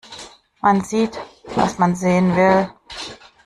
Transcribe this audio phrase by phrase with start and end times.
[0.63, 1.19] Man sieht,
[1.55, 2.71] was man sehen will.